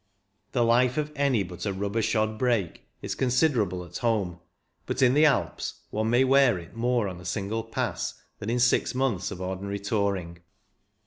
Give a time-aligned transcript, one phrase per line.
[0.53, 4.39] The life of any but a rubber shod brake is considerable at home,
[4.87, 8.59] but in the Alps one may wear it more on a single pass than in
[8.59, 10.39] six months of ordinary tour ing.